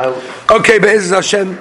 Okay, 0.00 0.78
Be'ez 0.78 1.10
Hashem. 1.10 1.58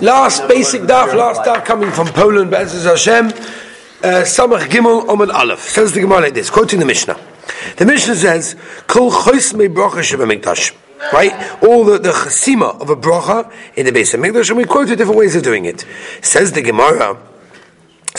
Last 0.00 0.46
basic 0.46 0.82
daf, 0.82 1.12
last 1.12 1.40
daf 1.40 1.64
coming 1.64 1.90
from 1.90 2.06
Poland, 2.06 2.48
Be'ez 2.48 2.84
Hashem. 2.84 3.26
Uh, 3.26 4.22
Samach 4.22 4.68
Gimel 4.68 5.08
Omen 5.08 5.28
Aleph. 5.32 5.58
Says 5.58 5.90
the 5.90 6.00
Gemara 6.00 6.20
like 6.20 6.34
this, 6.34 6.50
quoting 6.50 6.78
the 6.78 6.86
Mishnah. 6.86 7.18
The 7.76 7.84
Mishnah 7.84 8.14
says, 8.14 8.54
Kol 8.86 9.10
chois 9.10 9.52
me 9.54 9.66
bracha 9.66 10.04
sheba 10.04 10.24
Right? 11.12 11.32
All 11.64 11.82
the, 11.82 11.98
the 11.98 12.12
chasima 12.12 12.80
of 12.80 12.90
a 12.90 12.94
bracha 12.96 13.52
in 13.74 13.86
the 13.86 13.92
base 13.92 14.14
of 14.14 14.20
Mikdash, 14.20 14.50
and 14.50 14.56
we 14.56 14.66
quoted 14.66 14.96
different 14.96 15.18
ways 15.18 15.34
of 15.34 15.42
doing 15.42 15.64
it. 15.64 15.84
Says 16.22 16.52
the 16.52 16.62
Gemara, 16.62 17.18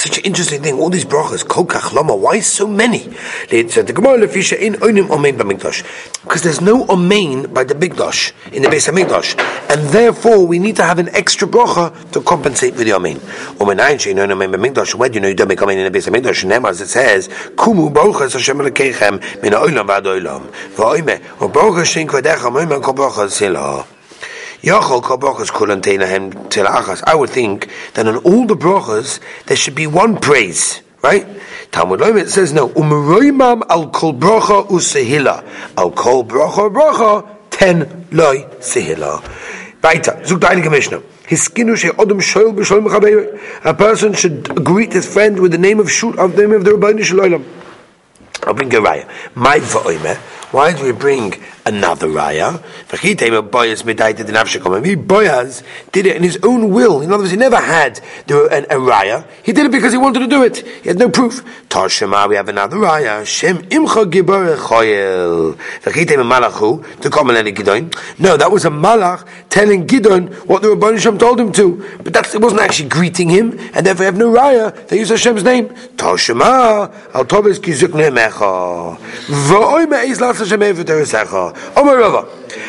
such 0.05 0.19
an 0.19 0.23
interesting 0.23 0.61
thing. 0.61 0.79
All 0.79 0.91
these 0.91 1.03
brachas, 1.03 1.43
kokach 1.43 1.91
lama. 1.91 2.15
Why 2.15 2.39
so 2.39 2.67
many? 2.67 3.09
Because 3.49 3.75
there's 6.43 6.61
no 6.61 6.85
omein 6.85 7.51
by 7.51 7.63
the 7.63 7.73
bigdosh 7.73 8.31
in 8.53 8.61
the 8.61 8.69
base 8.69 8.87
of 8.87 8.93
migdash, 8.93 9.35
and 9.69 9.89
therefore 9.89 10.45
we 10.45 10.59
need 10.59 10.75
to 10.75 10.83
have 10.83 10.99
an 10.99 11.09
extra 11.09 11.47
bracha 11.47 11.91
to 12.11 12.21
compensate 12.21 12.75
for 12.75 12.83
the 12.83 12.91
omein. 12.91 13.19
Where 13.57 15.09
do 15.09 15.15
you 15.15 15.21
know 15.21 15.27
you 15.27 15.33
don't 15.33 15.47
make 15.47 15.59
omein 15.59 15.77
in 15.77 15.85
the 15.85 15.91
base 15.91 16.05
of 16.05 16.13
migdash? 16.13 16.45
Nema, 16.45 16.69
as 16.69 16.81
it 16.81 16.87
says, 16.87 17.27
kumu 17.55 17.89
brachas 17.91 18.33
Hashem 18.33 18.59
lekechem 18.59 19.41
min 19.41 19.53
ha'olam 19.53 19.87
v'ad 19.87 20.03
olam. 20.03 20.51
V'oime, 20.75 21.19
o 21.41 21.49
brachas 21.49 21.85
shin 21.85 22.07
kvadecha 22.07 23.94
moimen 24.65 25.01
kol 25.01 25.19
brachas 25.19 25.51
silah. 25.51 27.03
I 27.05 27.13
would 27.13 27.29
think 27.29 27.69
that 27.93 28.07
in 28.07 28.17
all 28.17 28.47
the 28.47 28.55
brachas 28.55 29.19
there 29.45 29.55
should 29.55 29.75
be 29.75 29.85
one 29.85 30.17
praise, 30.17 30.81
right? 31.03 31.27
Talmud 31.71 31.99
Loimit 31.99 32.29
says 32.29 32.51
no. 32.51 32.69
Umeroimam 32.69 33.61
al 33.69 33.91
kol 33.91 34.13
bracha 34.13 34.65
usehila 34.67 35.43
al 35.77 35.91
kol 35.91 36.23
bracha 36.23 36.67
bracha 36.73 37.23
ten 37.51 38.07
loy 38.11 38.43
sehila. 38.59 39.21
Weiter. 39.83 40.19
Zug 40.25 40.41
der 40.41 40.71
Mishnah. 40.71 41.03
A 41.27 41.35
person 43.73 44.13
should 44.13 44.63
greet 44.63 44.93
his 44.93 45.11
friend 45.11 45.39
with 45.39 45.51
the 45.51 45.57
name 45.59 45.79
of 45.79 45.89
of 46.19 46.35
the 46.35 46.41
name 46.41 46.53
of 46.53 46.65
the 46.65 46.75
Rabbi 46.75 47.01
Shalom. 47.01 47.43
I'll 48.43 48.53
bring 48.53 48.71
a 48.73 48.79
raya. 48.79 49.07
My 49.35 49.59
Why 50.51 50.73
do 50.73 50.83
we 50.85 50.91
bring 50.91 51.33
another 51.65 52.07
raya. 52.07 52.61
Boaz 55.07 55.63
did 55.91 56.05
it 56.05 56.15
in 56.15 56.23
his 56.23 56.39
own 56.43 56.69
will. 56.69 57.01
In 57.01 57.11
other 57.11 57.23
words, 57.23 57.31
he 57.31 57.37
never 57.37 57.57
had 57.59 57.99
a, 58.29 58.75
a 58.75 58.77
raya. 58.77 59.25
He 59.43 59.51
did 59.51 59.65
it 59.65 59.71
because 59.71 59.91
he 59.91 59.97
wanted 59.97 60.19
to 60.19 60.27
do 60.27 60.43
it. 60.43 60.57
He 60.57 60.89
had 60.89 60.99
no 60.99 61.09
proof. 61.09 61.43
Tashema, 61.69 62.29
we 62.29 62.35
have 62.35 62.49
another 62.49 62.77
raya. 62.77 63.25
Shem 63.25 63.63
imcha 63.63 64.05
malachu 65.81 67.01
to 67.01 67.09
Gidon. 67.09 68.19
No, 68.19 68.37
that 68.37 68.51
was 68.51 68.65
a 68.65 68.69
malach 68.69 69.27
telling 69.49 69.87
Gidon 69.87 70.33
what 70.45 70.61
the 70.61 70.69
Rabban 70.69 70.99
Shem 70.99 71.17
told 71.17 71.39
him 71.39 71.51
to. 71.53 71.97
But 72.03 72.13
that 72.13 72.33
it 72.35 72.41
wasn't 72.41 72.61
actually 72.61 72.89
greeting 72.89 73.29
him, 73.29 73.57
and 73.73 73.85
therefore 73.85 74.05
have 74.05 74.17
no 74.17 74.31
raya. 74.31 74.87
They 74.87 74.99
use 74.99 75.09
Hashem's 75.09 75.43
name. 75.43 75.69
Tashema 75.97 76.93
al 77.15 77.25
tovis 77.25 77.59
kizuk 77.59 77.89
nemecha. 77.89 78.99
Las 80.39 80.51
Hashem 80.51 80.61
evet 80.61 80.89
Omar 81.75 81.97
Rava. 81.97 82.25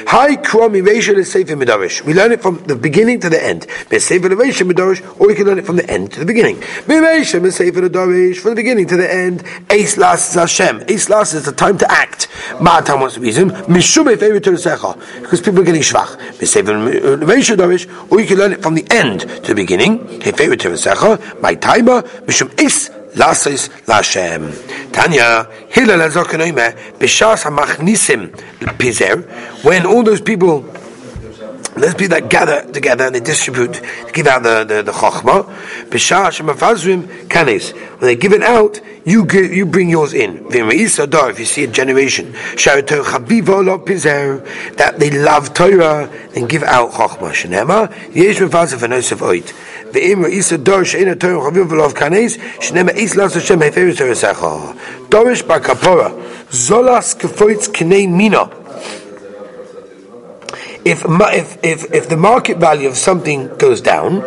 Hi 0.07 0.37
Krami 0.37 0.83
Reisha 0.83 1.17
is 1.17 1.35
Midarish. 1.35 2.05
We 2.05 2.15
learn 2.15 2.33
it 2.33 2.43
from 2.43 2.63
the 2.67 2.77
beginning 2.77 3.21
to 3.21 3.31
the 3.31 3.43
end. 3.43 3.67
Be 3.91 3.99
Sefer 3.99 4.29
Reisha 4.29 4.69
Midarish, 4.69 5.03
or 5.21 5.29
we 5.29 5.35
can 5.35 5.47
learn 5.47 5.59
it 5.59 5.67
from 5.67 5.77
the 5.77 5.89
end 5.91 6.13
to 6.13 6.21
the 6.21 6.27
beginning. 6.27 6.57
Be 6.87 6.95
Reisha 6.95 7.45
is 7.45 7.57
Sefer 7.57 7.89
Midarish, 7.89 8.39
from 8.39 8.53
the 8.53 8.57
beginning 8.57 8.87
to 8.87 8.97
the 8.97 9.13
end. 9.13 9.45
Eis 9.71 9.97
Las 9.97 10.35
Hashem. 10.35 10.85
Eis 10.89 11.09
Las 11.09 11.35
is 11.35 11.45
the 11.45 11.53
time 11.53 11.79
to 11.79 11.91
act. 11.91 12.29
Ma'atam 12.59 13.01
wants 13.01 13.19
be 13.19 13.33
Zim. 13.33 13.51
Mishum 13.51 14.13
Efer 14.13 14.41
to 14.41 14.51
Secha. 14.53 15.23
Because 15.23 15.41
people 15.41 15.61
are 15.61 15.65
getting 15.65 15.83
schwach. 15.83 16.39
Be 16.39 16.47
Sefer 16.47 16.73
Reisha 16.73 17.57
Midarish, 17.57 18.11
or 18.11 18.21
you 18.21 18.27
can 18.27 18.39
learn 18.39 18.53
it 18.53 18.63
from 18.63 18.75
the 18.75 18.87
end 18.91 19.21
to 19.21 19.49
the 19.49 19.55
beginning. 19.55 20.01
Efer 20.23 20.57
to 20.57 20.69
Secha. 20.71 21.41
My 21.41 21.55
timer. 21.55 22.03
Mishum 22.03 22.49
Eis 22.61 22.91
Lasis 23.17 23.71
Lashem. 23.87 24.93
Tanya, 24.93 25.49
Hillel 25.71 26.01
Azokanoime, 26.01 26.77
Bishas 26.99 27.45
HaMachnisim 27.45 28.29
Pizer, 28.79 29.65
when 29.65 29.87
all 29.87 30.03
those 30.03 30.21
people 30.21 30.71
those 31.77 31.95
people 31.95 32.19
that 32.19 32.29
gather 32.31 32.65
together 32.73 33.05
and 33.05 33.15
they 33.15 33.21
distribute, 33.21 33.83
give 34.15 34.27
out 34.27 34.43
the, 34.43 34.65
the, 34.65 34.83
the 34.83 34.93
chokhmah. 34.93 35.45
kanes. 37.29 37.73
When 37.73 38.01
they 38.01 38.17
give 38.17 38.33
it 38.33 38.43
out, 38.43 38.81
you 39.05 39.27
you 39.31 39.67
bring 39.67 39.91
yours 39.91 40.15
in. 40.15 40.47
If 40.49 41.39
you 41.39 41.45
see 41.45 41.65
a 41.65 41.67
generation, 41.67 42.33
that 42.33 42.95
they 44.99 45.11
love 45.11 45.53
Torah, 45.55 46.11
then 46.33 46.47
give 46.47 46.63
out 46.63 46.93
chokhmah. 46.93 47.33
Shenema, 47.33 47.91
yesh 48.15 48.39
mefazav 48.39 48.79
v'nosef 48.79 49.19
oit. 49.19 49.53
Isa 49.95 50.59
Torah 50.59 50.85
chaviv 50.85 51.69
v'lov 51.69 51.93
kanes, 51.95 52.39
shenema 52.59 52.95
is 52.95 53.17
las 53.17 53.35
Hashem. 53.35 53.61
Dorish 53.61 55.43
bakapora, 55.43 56.11
zolas 56.51 57.15
kefoitz 57.17 57.69
kinei 57.69 58.09
mina 58.11 58.51
if, 60.87 61.05
if, 61.05 61.65
if, 61.65 61.93
if 61.93 62.09
the 62.09 62.17
market 62.17 62.59
value 62.59 62.89
of 62.89 62.97
something 62.97 63.49
goes 63.57 63.81
down, 63.81 64.23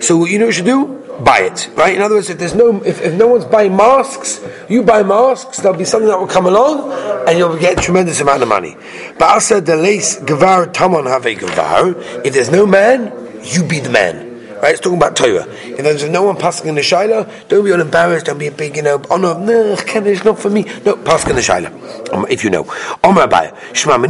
so 0.00 0.24
you 0.24 0.38
know 0.38 0.46
what 0.46 0.48
you 0.48 0.52
should 0.52 0.64
do? 0.64 1.00
Buy 1.24 1.40
it, 1.40 1.70
right? 1.74 1.94
In 1.94 2.02
other 2.02 2.16
words, 2.16 2.30
if 2.30 2.38
there's 2.38 2.54
no, 2.54 2.82
if, 2.84 3.02
if 3.02 3.14
no 3.14 3.26
one's 3.26 3.44
buying 3.44 3.76
masks, 3.76 4.44
you 4.68 4.82
buy 4.82 5.02
masks, 5.02 5.58
there'll 5.58 5.76
be 5.76 5.84
something 5.84 6.08
that 6.08 6.18
will 6.18 6.28
come 6.28 6.46
along, 6.46 6.92
and 7.28 7.36
you'll 7.36 7.56
get 7.58 7.78
a 7.78 7.82
tremendous 7.82 8.20
amount 8.20 8.42
of 8.42 8.48
money. 8.48 8.76
But 9.18 9.30
I 9.30 9.38
said 9.40 9.66
the 9.66 9.76
lace 9.76 10.20
gavar 10.20 10.72
tamon 10.72 11.06
have 11.08 11.26
a 11.26 11.34
gavar. 11.34 12.24
If 12.24 12.34
there's 12.34 12.50
no 12.50 12.64
man, 12.66 13.12
you 13.42 13.64
be 13.64 13.80
the 13.80 13.90
man. 13.90 14.23
Right? 14.64 14.72
It's 14.72 14.80
talking 14.80 14.96
about 14.96 15.14
Torah. 15.14 15.46
If 15.46 15.76
there's 15.76 16.08
no 16.08 16.22
one 16.22 16.38
passing 16.38 16.68
in 16.68 16.74
the 16.74 16.80
Shaila, 16.80 17.48
don't 17.48 17.66
be 17.66 17.72
all 17.72 17.82
embarrassed, 17.82 18.24
don't 18.24 18.38
be 18.38 18.46
a 18.46 18.50
big, 18.50 18.76
you 18.76 18.82
know, 18.82 19.02
oh 19.10 19.18
no, 19.18 19.36
no, 19.36 19.76
it's 19.78 20.24
not 20.24 20.38
for 20.38 20.48
me. 20.48 20.64
No, 20.86 20.96
pass 20.96 21.28
in 21.28 21.36
the 21.36 21.42
Shaila, 21.42 22.14
um, 22.14 22.24
if 22.30 22.42
you 22.42 22.48
know. 22.48 22.62
Omar 23.04 23.28
Abaya, 23.28 23.54
Shema. 23.74 23.98
We 23.98 24.08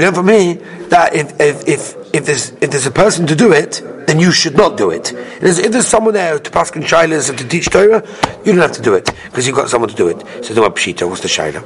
learn 0.00 0.14
from 0.14 0.28
here 0.28 0.54
that 0.90 1.14
if, 1.14 1.40
if, 1.40 1.66
if, 1.66 1.97
if 2.12 2.26
there's, 2.26 2.50
if 2.60 2.70
there's 2.70 2.86
a 2.86 2.90
person 2.90 3.26
to 3.26 3.34
do 3.34 3.52
it, 3.52 3.82
then 4.06 4.18
you 4.18 4.32
should 4.32 4.56
not 4.56 4.76
do 4.76 4.90
it. 4.90 5.12
If 5.12 5.70
there's 5.70 5.86
someone 5.86 6.14
there 6.14 6.38
to 6.38 6.50
pass 6.50 6.70
in 6.74 6.82
Shailas 6.82 7.28
and 7.28 7.38
to 7.38 7.46
teach 7.46 7.66
Torah, 7.66 8.02
you 8.44 8.52
don't 8.52 8.62
have 8.62 8.72
to 8.72 8.82
do 8.82 8.94
it, 8.94 9.10
because 9.26 9.46
you've 9.46 9.56
got 9.56 9.68
someone 9.68 9.90
to 9.90 9.96
do 9.96 10.08
it. 10.08 10.18
So, 10.44 10.54
do 10.54 10.62
Pshita, 10.62 11.08
what's 11.08 11.20
the 11.20 11.28
Shaila? 11.28 11.62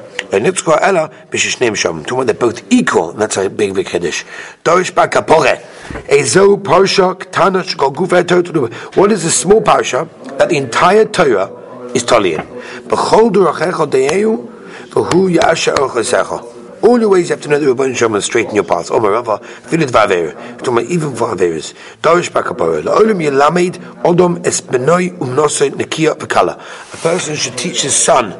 They're 2.26 2.34
both 2.34 2.72
equal, 2.72 3.10
and 3.10 3.20
that's 3.20 3.36
a 3.36 3.48
big, 3.48 3.75
big 3.75 3.86
Kiddush. 3.86 4.25
Dorish 4.64 4.92
Bakapore. 4.92 5.60
Ezo 6.08 6.56
Parsha 6.60 7.14
Ktanash 7.14 7.76
Golgufa 7.76 8.26
Torah. 8.26 8.70
What 8.94 9.12
is 9.12 9.24
a 9.24 9.30
small 9.30 9.60
parsha 9.60 10.09
that 10.38 10.48
the 10.48 10.56
entire 10.56 11.04
Torah 11.04 11.50
is 11.92 12.03
Talian? 12.04 12.47
B'chol 12.88 13.30
Durachecha 13.30 13.86
Deyu 13.91 14.48
V'hu 14.88 15.32
Yasha 15.32 15.74
Ochasecha. 15.74 16.52
All 16.82 16.98
the 16.98 17.09
ways 17.09 17.28
you 17.28 17.37
have 17.37 17.43
to 17.43 17.48
know 17.48 17.60
the 17.60 17.66
Rabban 17.66 17.97
Shem 17.97 18.12
will 18.12 18.20
straighten 18.20 18.54
your 18.54 18.65
path. 18.65 18.91
Omer 18.91 19.12
Rava, 19.12 19.38
filit 19.38 19.91
v'aver. 19.91 20.32
About 20.66 20.84
even 20.84 21.15
for 21.15 21.34
averis. 21.34 21.75
Darish 22.03 22.31
bakapara. 22.31 22.82
La'olim 22.82 23.22
yelamed 23.22 23.76
odom 24.03 24.44
es 24.44 24.60
benoi 24.60 25.16
umnosoi 25.19 25.71
nekia 25.71 26.16
v'kala. 26.16 26.54
A 26.92 26.97
person 26.97 27.37
should 27.37 27.56
teach 27.56 27.82
his 27.82 27.94
son 27.94 28.32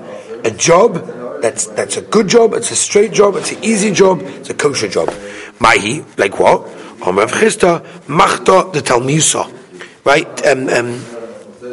a 0.44 0.50
job 0.50 1.41
that's 1.41 1.66
that's 1.66 1.97
a 1.97 2.02
good 2.02 2.28
job, 2.28 2.54
it's 2.54 2.70
a 2.70 2.76
straight 2.76 3.12
job, 3.12 3.36
it's 3.36 3.52
an 3.52 3.62
easy 3.62 3.92
job, 3.92 4.22
it's 4.22 4.50
a 4.50 4.54
kosher 4.54 4.88
job. 4.88 5.12
Mahi, 5.60 6.04
like 6.16 6.38
what? 6.38 6.62
Omer 7.06 7.26
Chista, 7.26 7.84
Machta 8.06 8.72
the 8.72 8.81
Talmusa, 8.81 9.52
right? 10.04 10.47
Um, 10.47 10.69
um, 10.69 11.04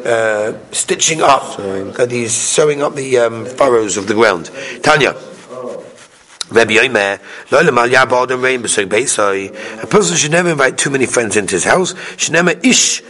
uh, 0.05 0.53
stitching 0.71 1.21
up, 1.21 1.59
uh, 1.59 2.05
these 2.05 2.33
sewing 2.33 2.81
up 2.81 2.95
the 2.95 3.17
um, 3.19 3.45
furrows 3.45 3.97
of 3.97 4.07
the 4.07 4.13
ground. 4.13 4.49
Tanya. 4.83 5.15
Rabbi 6.51 6.73
Yomer, 6.73 7.19
a 9.83 9.87
person 9.87 10.17
should 10.17 10.31
never 10.31 10.49
invite 10.49 10.77
too 10.77 10.89
many 10.89 11.05
friends 11.05 11.37
into 11.37 11.55
his 11.55 11.63
house. 11.63 11.93
Should 12.17 12.33
never 12.33 12.51
ish 12.51 13.01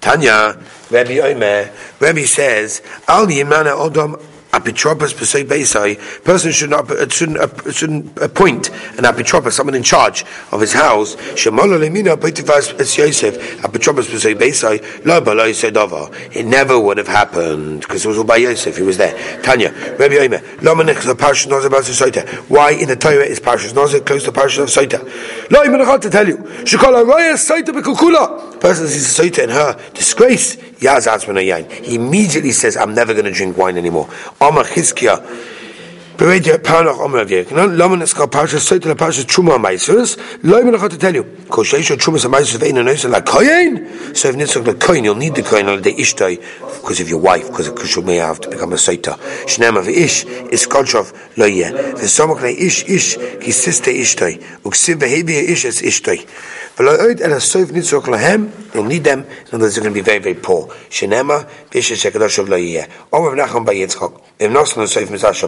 Tanya, 0.00 0.58
Rabbi 0.90 1.16
Yomer, 1.16 2.00
Rabbi 2.00 2.22
says, 2.22 2.82
Al 3.08 3.26
Yimana 3.26 3.76
Odom 3.76 4.20
apitropos 4.52 5.12
pesay 5.12 5.44
beisai, 5.44 5.98
person 6.24 6.52
should 6.52 6.70
not 6.70 6.86
shouldn't 7.12 7.38
uh, 7.38 7.70
shouldn't 7.70 8.16
appoint 8.18 8.70
an 8.98 9.04
apitropos, 9.04 9.52
someone 9.52 9.74
in 9.74 9.82
charge 9.82 10.24
of 10.52 10.60
his 10.60 10.72
house. 10.72 11.16
Shemala 11.36 11.78
lemina 11.78 12.16
peitivas 12.16 12.78
es 12.80 12.96
Yosef 12.96 13.36
apitropos 13.62 14.06
pesay 14.06 14.34
beisai 14.34 15.04
lo 15.04 15.20
baloi 15.20 15.52
sedava. 15.52 16.12
It 16.34 16.46
never 16.46 16.78
would 16.78 16.98
have 16.98 17.08
happened 17.08 17.80
because 17.80 18.04
it 18.04 18.08
was 18.08 18.18
all 18.18 18.24
by 18.24 18.36
Yosef. 18.36 18.76
He 18.76 18.82
was 18.82 18.96
there. 18.96 19.42
Tanya, 19.42 19.72
Rabbi 19.98 20.14
Yomer, 20.14 20.40
lomanich 20.58 21.04
the 21.04 21.14
parsha 21.14 21.48
nozer 21.48 21.70
bas 21.70 21.88
soita. 21.88 22.26
Why 22.48 22.72
in 22.72 22.88
the 22.88 22.96
Torah 22.96 23.24
is 23.24 23.40
parshas 23.40 23.72
nozer 23.72 24.04
close 24.04 24.24
to 24.24 24.32
parsha 24.32 24.62
of 24.62 24.68
soita? 24.68 25.02
Lo 25.50 25.64
imenachot 25.64 26.00
to 26.02 26.10
tell 26.10 26.26
you. 26.26 26.38
Shekol 26.64 27.04
araya 27.04 27.34
soita 27.34 27.68
bekukula. 27.68 28.60
Person 28.60 28.88
sees 28.88 29.06
soita 29.06 29.44
in 29.44 29.50
her 29.50 29.78
disgrace. 29.94 30.56
He 30.80 31.94
immediately 31.96 32.52
says, 32.52 32.76
"I'm 32.76 32.94
never 32.94 33.12
going 33.12 33.24
to 33.24 33.32
drink 33.32 33.56
wine 33.56 33.76
anymore." 33.76 34.08
Amar. 34.40 34.64
Is 36.20 36.26
to 40.90 40.98
tell 40.98 41.14
you. 41.14 41.22
And 41.22 41.54
So 44.16 44.28
if 44.28 44.36
you'll 45.04 45.14
need 45.14 45.34
the 45.36 45.42
Koyin 45.42 45.68
on 45.68 45.80
the 45.82 45.92
because 46.80 47.00
of 47.00 47.08
your 47.08 47.20
wife, 47.20 47.46
because 47.46 47.94
you 47.94 48.02
may 48.02 48.16
have 48.16 48.40
to 48.40 48.50
become 48.50 48.72
a 48.72 48.76
Soita. 48.76 49.16
Shnema 49.46 49.86
Ish 49.86 50.24
is 50.24 50.66
Kodshov 50.66 51.12
Lo 51.36 51.46
Yeh. 51.46 51.70
V'Samach 51.70 52.40
Le 52.40 52.48
Ish 52.48 52.84
Ish 52.88 53.14
Ki 53.14 53.52
Siste 53.52 53.92
Ishtai. 53.92 54.42
Uksiv 54.62 55.00
Ish. 55.02 55.64
V'Lo 55.64 56.98
Oid 56.98 57.20
Asoif 57.20 57.66
Nitzach 57.66 58.02
Lahem. 58.02 58.50
You'll 58.74 58.84
need 58.84 59.04
them. 59.04 59.24
Words, 59.52 59.74
they're 59.76 59.84
going 59.84 59.94
to 59.94 60.00
be 60.00 60.00
very, 60.00 60.18
very 60.18 60.34
poor. 60.34 60.68
Ish 60.90 61.02
Yeh. 61.02 62.86
Omer. 63.12 63.36
If 64.40 64.52
not, 64.52 64.72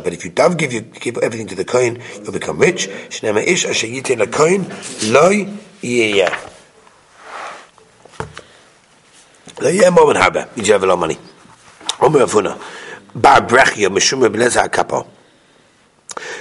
but 0.05 0.13
if 0.13 0.25
you 0.25 0.31
don't 0.31 0.60
give 0.61 0.73
you 0.73 0.83
give 0.83 1.17
everything 1.19 1.49
to 1.49 1.55
the 1.55 1.65
coin, 1.65 2.01
you'll 2.23 2.33
become 2.33 2.59
rich. 2.59 2.89
Shnema 3.09 3.43
ish 3.43 3.65
asher 3.65 3.87
yitin 3.89 4.19
la 4.19 4.27
coin 4.27 4.63
loy 5.13 5.49
yiyah. 5.83 6.31
Lo 9.61 9.71
yiyah 9.71 9.93
moment 9.93 10.19
haba. 10.19 10.49
You 10.57 10.73
have 10.73 10.83
a 10.83 10.87
lot 10.87 10.95
of 10.95 11.01
money. 11.01 11.19
Omer 12.01 12.21
avuna. 12.21 12.61
Bar 13.15 13.41
brechia 13.49 13.89
mishum 13.89 14.23
rebeleza 14.27 14.69
akapo. 14.69 15.07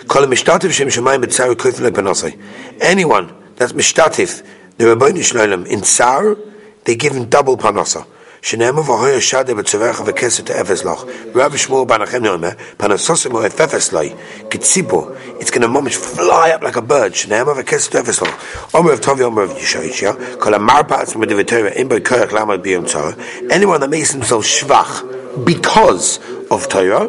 Kol 0.08 0.28
mishtatif 0.28 0.72
shem 0.72 0.90
shemayim 0.90 1.24
b'tzar 1.24 1.54
koifin 1.56 1.90
le'panosai. 1.90 2.38
Anyone 2.82 3.34
that's 3.56 3.74
mishtatif 3.74 4.46
the 4.80 4.88
Rabboni 4.88 5.20
Shloim 5.20 5.68
in 5.68 5.82
tsar, 5.82 6.38
they 6.86 6.96
give 6.96 7.14
him 7.14 7.26
double 7.26 7.58
panosah. 7.58 8.08
שנאמר 8.43 8.91
והוי 8.91 9.21
שדה 9.21 9.55
בצורך 9.55 10.03
וכסת 10.07 10.51
אפס 10.51 10.85
לך. 10.85 11.05
רב 11.35 11.57
שמואל 11.57 11.85
בנחם 11.87 12.19
נאמר, 12.19 12.49
פנסוסם 12.77 13.33
הוא 13.33 13.47
אפס 13.47 13.93
לי, 13.93 14.13
כציפו, 14.51 15.09
it's 15.41 15.51
going 15.51 15.63
to 15.63 15.67
ממש 15.67 15.97
fly 15.97 16.59
up 16.59 16.63
like 16.63 16.77
a 16.77 16.91
bird, 16.91 17.15
שנאמר 17.15 17.53
וכסת 17.57 17.97
אפס 17.97 18.23
לך. 18.23 18.31
אומר 18.75 18.93
רב 18.93 18.99
טובי 18.99 19.25
אומר 19.25 19.43
רב 19.43 19.53
ישעיה, 19.59 20.13
כל 20.39 20.55
המרפא 20.55 20.95
עצמו 20.95 21.25
דבטריה, 21.25 21.67
אין 21.67 21.89
בו 21.89 21.95
כוח 22.09 22.33
לעמוד 22.33 22.63
ביום 22.63 22.85
צרה, 22.85 23.11
anyone 23.51 23.81
that 23.81 23.91
makes 23.91 24.13
himself 24.13 24.45
schwach 24.45 25.03
because 25.45 26.21
of 26.51 26.69
Torah, 26.69 27.09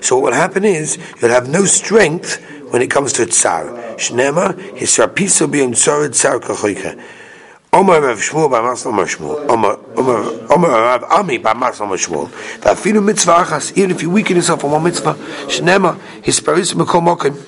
so 0.00 0.16
what 0.16 0.32
will 0.32 0.32
happen 0.32 0.64
is, 0.64 0.98
you'll 1.20 1.30
have 1.30 1.48
no 1.48 1.64
strength 1.64 2.42
when 2.70 2.82
it 2.82 2.90
comes 2.90 3.12
to 3.14 3.24
tsar. 3.24 3.64
Shnema, 3.96 4.76
his 4.76 4.90
sarpiso 4.90 5.46
biyom 5.46 5.74
tsar 5.74 6.08
tsar 6.08 6.40
kachoika. 6.40 7.00
Omer 7.71 8.01
Rav 8.01 8.17
Shmuel 8.17 8.49
by 8.49 8.61
Mas 8.61 8.83
Omer 8.87 9.05
Shmuel. 9.05 9.47
Omer 9.47 9.77
Omer 9.95 10.51
Omer 10.51 10.69
Rav 10.69 11.03
Ami 11.03 11.37
by 11.37 11.53
Mas 11.53 11.79
Omer 11.79 11.97
Shmuel. 11.97 12.27
Vafilu 12.61 13.03
mitzvah 13.03 13.43
achas. 13.43 13.77
Even 13.77 13.91
if 13.91 14.01
you 14.01 14.09
weaken 14.09 14.37
yourself 14.37 14.63
on 14.63 14.71
one 14.71 14.83
mitzvah, 14.85 15.13
shnema 15.13 15.99
his 16.23 16.39
paris 16.39 16.73
mekom 16.73 17.05
mokim. 17.15 17.39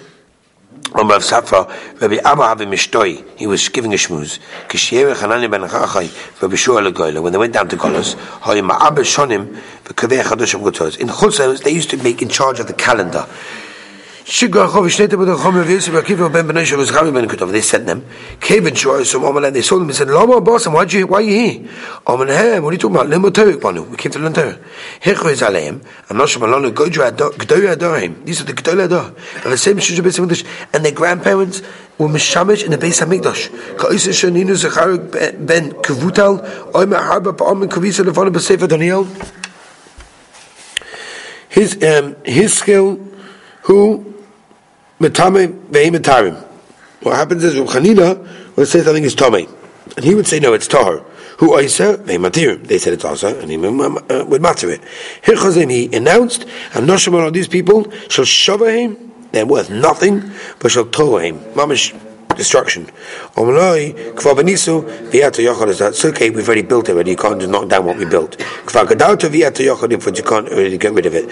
Omer 0.94 1.14
Rav 1.14 1.24
Safra 1.24 1.68
Rabbi 2.00 2.18
Abba 2.18 2.44
Havi 2.44 2.68
Mishtoi. 2.68 3.36
He 3.36 3.48
was 3.48 3.68
giving 3.70 3.94
a 3.94 3.98
shmuz. 3.98 4.38
Kishiere 4.68 5.16
Chanani 5.16 5.50
ben 5.50 5.62
Chachai 5.62 6.40
Rabbi 6.40 6.54
Shmuel 6.54 6.92
Legoyle. 6.92 7.24
When 7.24 7.34
they 7.34 7.40
went 7.40 7.54
down 7.54 7.68
to 7.70 7.76
Golos, 7.76 8.14
Hoy 8.14 8.62
Ma'abe 8.62 9.00
Shonim 9.00 9.60
v'Kavei 9.86 10.22
Chadoshim 10.22 10.62
Gotos. 10.62 11.00
In 11.00 11.08
Chutzos, 11.08 11.64
they 11.64 11.72
used 11.72 11.90
to 11.90 11.98
make 11.98 12.22
in 12.22 12.30
charge 12.30 12.60
of 12.60 12.68
the 12.68 12.74
calendar. 12.74 13.26
They 14.24 14.30
sent 17.62 17.86
them. 17.86 18.06
Kevin 18.40 18.74
they 18.74 19.62
saw 19.62 19.80
them 19.80 19.88
and 19.88 19.96
said, 19.96 20.10
Lama 20.10 20.42
boss, 20.42 20.68
why 20.68 20.84
you 20.84 21.08
why 21.08 21.18
are 21.18 21.22
you 21.22 21.34
here? 21.34 21.60
What 22.06 22.30
are 22.30 22.72
you 22.72 22.78
talking 22.78 22.96
about? 22.96 23.10
We 23.90 23.98
came 23.98 24.12
to 24.12 24.20
learn 24.20 24.34
Torah. 24.34 24.60
Hecho 25.00 25.28
is 25.28 25.42
Aleim, 25.42 25.82
and 26.10 26.20
Adorim. 26.20 28.26
These 28.26 28.42
are 28.42 28.46
the. 28.46 29.16
And 29.44 29.52
the 29.52 29.58
same 29.58 29.78
Hamikdash. 29.78 30.46
And 30.74 30.86
their 30.86 30.92
grandparents 30.92 31.64
were 31.98 32.08
Mishamish 32.08 32.64
in 32.64 32.70
the. 32.72 32.78
Ka'isa 32.78 34.12
Shaninu 34.12 34.56
Zechar 34.56 35.46
ben 35.46 35.72
Kavutal, 35.72 36.42
Daniel. 38.68 39.08
His, 41.50 41.84
um, 41.84 42.16
his 42.24 42.54
skill, 42.54 43.00
who 43.64 44.11
Metame 45.02 45.48
ve'imetarim. 45.72 46.36
What 47.02 47.16
happens 47.16 47.44
is 47.44 47.56
Chanina 47.56 48.56
would 48.56 48.68
say 48.68 48.82
something 48.82 49.04
is 49.04 49.16
Tomei. 49.16 49.50
And 49.96 50.06
he 50.06 50.14
would 50.14 50.28
say, 50.28 50.40
no, 50.40 50.54
it's 50.54 50.68
Tahar. 50.68 51.00
Who 51.40 51.58
Isa, 51.60 51.98
ve'imatirim. 51.98 52.68
They 52.68 52.78
said 52.78 52.94
it's 52.94 53.04
Asa, 53.04 53.40
and 53.40 53.50
he 53.50 53.58
uh, 53.58 54.26
would 54.26 54.42
matter 54.42 54.70
it. 54.70 54.82
Hirchazim, 55.24 55.72
he 55.72 55.94
announced, 55.96 56.44
and 56.76 56.88
Noshamar 56.88 57.28
of 57.28 57.34
these 57.34 57.48
people 57.48 57.90
shall 58.10 58.26
shavahim, 58.26 59.10
they're 59.32 59.46
worth 59.46 59.70
nothing, 59.72 60.32
but 60.60 60.72
shall 60.72 60.86
toahim. 60.86 61.40
Mamish 61.54 61.98
destruction. 62.38 62.88
It's 63.36 63.40
okay, 66.06 66.30
we've 66.30 66.48
already 66.48 66.62
built 66.62 66.88
it 66.90 66.94
already, 66.94 67.12
you 67.12 67.18
can't 67.18 67.40
just 67.40 67.52
knock 67.52 67.68
down 67.70 67.86
what 67.86 67.98
we 67.98 68.06
built. 68.06 68.38
But 68.66 70.18
you 70.18 70.24
can't 70.24 70.50
really 70.50 70.78
get 70.78 70.94
rid 70.94 71.06
of 71.06 71.14
it. 71.16 71.30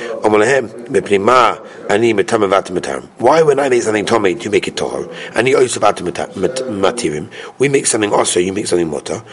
Why, 3.18 3.42
when 3.42 3.60
I 3.60 3.70
make 3.70 3.84
something 3.84 4.06
do 4.06 4.44
you 4.44 4.52
make 4.52 4.68
it 4.68 4.76
Matirim. 4.78 5.10
We 7.58 7.70
make 7.70 7.88
something 7.88 8.14
also, 8.14 8.40
you 8.40 8.54
make 8.54 8.68
something 8.68 8.90
Mota. 8.90 9.24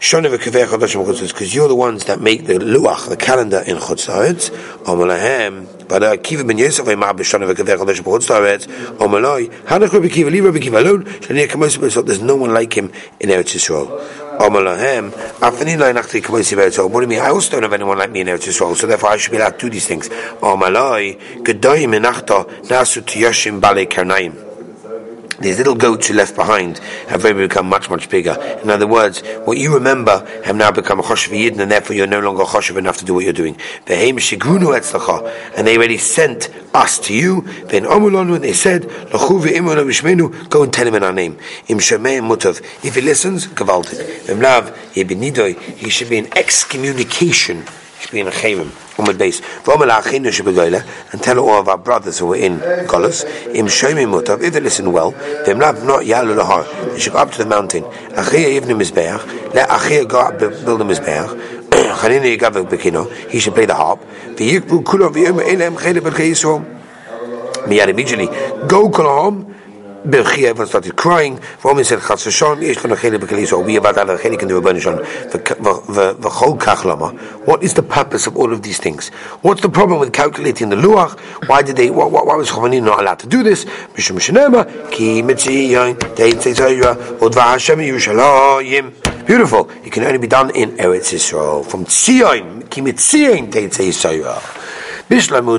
Because 0.00 1.54
you're 1.54 1.68
the 1.68 1.74
ones 1.76 2.04
that 2.06 2.22
make 2.22 2.46
the 2.46 2.54
luach, 2.54 3.10
the 3.10 3.18
calendar 3.18 3.62
in 3.66 3.76
Chutzlaretz. 3.76 4.48
Omalahem, 4.84 5.66
but 5.88 6.22
Kiva 6.24 6.42
ben 6.42 6.56
Yosef 6.56 6.88
ay 6.88 6.94
ma 6.94 7.12
b'shana 7.12 7.46
v'kaveh 7.52 7.76
chodesh 7.76 8.00
b'chutzlaretz. 8.00 8.66
Omaloi, 8.96 9.50
hanach 9.64 9.92
Rabbi 9.92 10.08
Kiva, 10.08 10.30
leave 10.30 10.46
Rabbi 10.46 10.58
Kiva 10.58 10.80
alone. 10.80 11.04
Shani 11.04 11.46
kamos 11.46 11.76
b'sot. 11.76 12.06
There's 12.06 12.22
no 12.22 12.34
one 12.36 12.54
like 12.54 12.72
him 12.72 12.90
in 13.20 13.28
Eretz 13.28 13.54
Yisrael. 13.54 13.90
Omalahem, 14.38 15.10
afani 15.10 15.76
lo 15.78 15.92
nachti 15.92 16.22
kamos 16.22 16.50
Eretz 16.50 16.70
Yisrael. 16.70 16.88
What 16.90 17.00
do 17.00 17.04
you 17.04 17.08
mean? 17.08 17.20
I 17.20 17.28
also 17.28 17.50
don't 17.50 17.64
have 17.64 17.74
anyone 17.74 17.98
like 17.98 18.10
me 18.10 18.22
in 18.22 18.26
Eretz 18.26 18.48
Yisrael, 18.48 18.74
so 18.74 18.86
therefore 18.86 19.10
I 19.10 19.18
should 19.18 19.32
be 19.32 19.36
allowed 19.36 19.58
to 19.58 19.66
do 19.66 19.68
these 19.68 19.86
things. 19.86 20.08
Gedoyim 20.08 21.92
enachta 21.94 22.46
nasu 22.68 23.02
tiyoshim 23.02 23.60
bale 23.60 23.84
karnaim 23.84 24.49
these 25.40 25.58
little 25.58 25.74
goats 25.74 26.08
you 26.08 26.14
left 26.14 26.36
behind 26.36 26.78
have 27.08 27.24
really 27.24 27.48
become 27.48 27.66
much, 27.66 27.88
much 27.88 28.08
bigger. 28.10 28.36
In 28.62 28.68
other 28.70 28.86
words, 28.86 29.22
what 29.44 29.56
you 29.58 29.72
remember 29.72 30.26
have 30.44 30.54
now 30.54 30.70
become 30.70 31.00
a 31.00 31.02
choshev 31.02 31.32
yidden, 31.32 31.60
and 31.60 31.70
therefore 31.70 31.96
you're 31.96 32.06
no 32.06 32.20
longer 32.20 32.44
choshev 32.44 32.76
enough 32.76 32.98
to 32.98 33.04
do 33.04 33.14
what 33.14 33.24
you're 33.24 33.32
doing. 33.32 33.56
And 33.86 35.66
they 35.66 35.76
already 35.76 35.98
sent 35.98 36.50
us 36.74 36.98
to 37.00 37.14
you. 37.14 37.42
Then 37.66 37.84
Amulonu, 37.84 38.34
and 38.36 38.44
they 38.44 38.52
said, 38.52 38.82
Go 40.50 40.62
and 40.62 40.72
tell 40.72 40.86
him 40.86 40.94
in 40.94 41.02
our 41.02 41.12
name. 41.12 41.38
If 41.68 42.94
he 42.94 43.00
listens, 43.00 43.46
gavaldik. 43.46 44.00
He 45.76 45.90
should 45.90 46.10
be 46.10 46.18
in 46.18 46.28
excommunication. 46.36 47.64
He 48.10 48.18
should 48.18 48.18
be 48.18 48.20
in 48.20 48.26
a 48.26 48.30
chayim. 48.30 48.70
Umad 48.96 49.18
base. 49.18 49.40
And 51.12 51.22
tell 51.22 51.38
all 51.38 51.60
of 51.60 51.68
our 51.68 51.78
brothers 51.78 52.18
who 52.18 52.26
were 52.26 52.36
in 52.36 52.58
Golos, 52.58 53.24
Im 53.54 53.66
Mutav, 53.66 54.42
if 54.42 54.52
they 54.52 54.60
listen 54.60 54.90
well, 54.90 55.12
them 55.12 55.58
not 55.58 55.82
not 55.84 56.04
Yalu 56.06 56.34
Lahar, 56.34 56.92
they 56.92 56.98
should 56.98 57.12
go 57.12 57.20
up 57.20 57.30
to 57.32 57.38
the 57.38 57.46
mountain. 57.46 57.84
Achia 57.84 58.56
Ibn 58.56 58.78
Mizbeach, 58.78 59.54
let 59.54 59.68
Achia 59.68 60.08
go 60.08 60.20
up 60.20 60.38
build 60.38 60.80
a 60.80 60.84
Mizbeach. 60.84 61.68
Chanina 61.70 62.36
Yagav 62.36 62.68
Bekino, 62.68 63.12
he 63.28 63.38
should 63.38 63.54
play 63.54 63.66
the 63.66 63.74
harp. 63.74 64.00
V'yikbu 64.34 64.82
Kulov 64.82 65.14
V'yom 65.14 65.40
Elam 65.40 65.76
Chedeb. 65.76 66.80
Miyad 67.66 67.88
immediately, 67.88 68.26
go 68.66 68.88
Kolahom, 68.88 69.49
Everyone 70.02 70.66
started 70.66 70.96
crying. 70.96 71.38
Roman 71.62 71.84
said, 71.84 72.00
Chatz 72.00 72.30
Shon, 72.32 72.62
Yesh 72.62 72.78
Kon 72.78 72.90
Achele 72.90 73.18
Bekeliso, 73.18 73.62
we 73.62 73.76
about 73.76 73.98
Ala 73.98 74.16
Achele 74.16 74.38
can 74.38 74.48
do 74.48 74.56
a 74.56 74.62
Benishon, 74.62 74.98
V'chol 75.30 76.58
Kach 76.58 77.46
What 77.46 77.62
is 77.62 77.74
the 77.74 77.82
purpose 77.82 78.26
of 78.26 78.34
all 78.34 78.50
of 78.50 78.62
these 78.62 78.78
things? 78.78 79.10
What's 79.42 79.60
the 79.60 79.68
problem 79.68 80.00
with 80.00 80.14
calculating 80.14 80.70
the 80.70 80.76
Luach? 80.76 81.20
Why 81.48 81.60
did 81.60 81.76
they, 81.76 81.90
why, 81.90 82.06
why 82.06 82.34
was 82.34 82.48
Chovanin 82.48 82.84
not 82.84 83.00
allowed 83.00 83.18
to 83.18 83.26
do 83.26 83.42
this? 83.42 83.66
Mishum 83.66 84.16
Shenema, 84.16 84.90
Ki 84.90 85.20
Metziyon, 85.20 85.98
Teit 86.16 86.36
Tzayra, 86.36 87.18
Odva 87.18 87.42
Hashem 87.52 87.80
Yushalayim. 87.80 89.26
Beautiful. 89.26 89.68
It 89.84 89.92
can 89.92 90.04
only 90.04 90.18
be 90.18 90.28
done 90.28 90.56
in 90.56 90.78
Eretz 90.78 91.12
Yisrael. 91.12 91.62
From 91.66 91.84
Tzion, 91.84 92.70
Ki 92.70 92.80
Metziyon, 92.80 93.52
Teit 93.52 93.70
Tzayra. 93.70 94.59
Understand. 95.10 95.50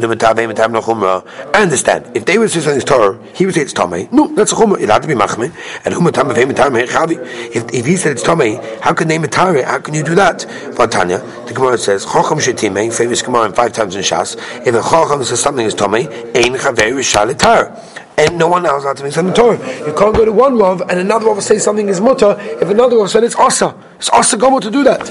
If 2.15 2.24
they 2.24 2.38
would 2.38 2.50
say 2.50 2.62
something's 2.62 2.86
Torah, 2.86 3.20
he 3.34 3.46
would 3.46 3.53
say 3.53 3.60
it's 3.62 3.74
Tomei. 3.74 4.10
No, 4.10 4.27
that's 4.27 4.53
a 4.53 4.55
Chumrah. 4.55 4.79
It 4.79 4.88
had 4.88 5.01
to 5.01 5.10
be 5.10 5.13
Machme. 5.13 5.53
And 5.84 5.93
Huma 5.93 6.13
Tam 6.13 6.29
Vehim 6.29 6.55
Tam 6.55 6.74
If 6.77 7.74
if 7.74 7.86
he 7.86 7.98
said 7.98 8.13
it's 8.13 8.24
Tomei, 8.24 8.79
how 8.79 8.93
can 8.93 9.10
they 9.10 9.17
Matare? 9.17 9.65
How 9.65 9.79
can 9.79 9.93
you 9.93 10.03
do 10.03 10.15
that? 10.15 10.46
Vatanya, 10.75 11.20
the 11.48 11.53
Gemara 11.53 11.77
says, 11.77 12.05
Chocham 12.05 12.39
Shetimei, 12.39 12.98
famous 12.98 13.22
Gemara 13.22 13.51
five 13.51 13.74
times 13.74 13.98
in 13.98 14.03
Shas. 14.03 14.38
If 14.65 14.74
a 14.74 14.79
Chocham 14.79 15.22
says 15.25 15.41
something 15.41 15.65
is 15.65 15.75
Tomei, 15.75 16.08
Ein 16.34 16.55
Chavei 16.55 16.93
Rishalitar 16.93 17.77
and 18.17 18.38
no 18.38 18.48
one 18.48 18.65
else 18.65 18.84
has 18.84 18.98
to 18.98 19.03
make 19.03 19.13
something 19.13 19.34
Torah. 19.34 19.58
You 19.79 19.93
can't 19.93 20.15
go 20.15 20.24
to 20.24 20.31
one 20.31 20.58
Rav 20.58 20.81
and 20.81 21.00
another 21.00 21.27
Rav 21.27 21.43
say 21.43 21.58
something 21.58 21.89
is 21.89 22.00
mutter 22.00 22.38
if 22.39 22.70
another 22.70 22.98
Rav 22.98 23.10
said 23.10 23.24
it's 23.24 23.36
Asa. 23.36 23.75
It's 23.98 24.10
Asa 24.10 24.38
Gomo 24.38 24.62
to 24.62 24.72
do 24.72 24.84
that. 24.84 25.01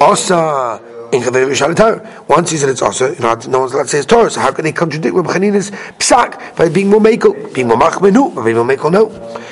Asa 0.00 0.80
Once 1.12 2.50
he 2.50 2.56
said 2.56 2.68
it's 2.68 2.82
also, 2.82 3.12
you 3.12 3.20
know, 3.20 3.34
no 3.48 3.60
one's 3.60 3.72
allowed 3.72 3.84
to 3.84 3.88
say 3.88 3.98
it's 3.98 4.06
Torah, 4.06 4.30
so 4.30 4.40
how 4.40 4.52
can 4.52 4.64
they 4.64 4.72
contradict 4.72 5.14
Rabbi 5.14 5.32
Chanina's 5.32 5.70
psak 5.98 6.56
by 6.56 6.68
being 6.68 6.88
more 6.88 7.00
mekel, 7.00 7.54
being 7.54 7.68
more 7.68 7.78
machmenu, 7.78 8.34
by 8.34 8.44
being 8.44 8.56
more 8.56 8.66
mekel? 8.66 8.90
No. 8.90 9.08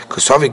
Because 0.09 0.29
They 0.29 0.49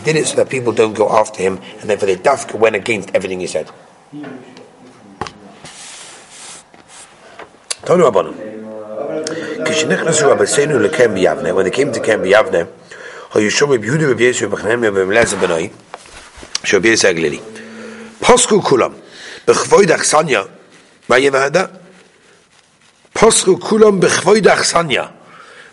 did 0.00 0.16
it 0.16 0.26
so 0.26 0.36
that 0.36 0.48
people 0.48 0.72
don't 0.72 0.94
go 0.94 1.08
after 1.08 1.42
him, 1.42 1.58
and 1.80 1.90
therefore 1.90 2.06
they 2.06 2.16
dafka 2.16 2.58
went 2.58 2.76
against 2.76 3.10
everything 3.14 3.40
he 3.40 3.46
said. 3.46 3.70
Tonu 7.82 8.10
Rabbanim. 8.10 8.34
Kishnechnasu 9.64 10.34
Rabbeinu 10.34 10.88
lekem 10.88 11.14
biyavne. 11.14 11.54
When 11.54 11.64
they 11.64 11.70
came 11.70 11.92
to 11.92 12.00
Kem 12.00 12.22
biyavne, 12.22 12.68
Hayushom 13.30 13.70
Reb 13.70 13.82
Yehuda 13.82 14.08
Reb 14.08 14.18
Yeshua 14.18 14.50
B'chanem 14.50 14.82
Reb 14.82 15.08
Elazar 15.08 15.38
Benoi, 15.38 15.70
Shab 16.62 16.82
Yisrael 16.82 17.16
Glili. 17.16 17.49
Posku 18.30 18.62
kulam 18.62 18.94
bechvoid 19.44 19.88
achsanya. 19.88 20.48
Right, 21.08 21.20
you 21.20 21.28
ever 21.30 21.40
heard 21.40 21.52
that? 21.54 21.70
Posku 23.12 23.58
kulam 23.58 24.00
bechvoid 24.00 24.44
achsanya. 24.44 25.10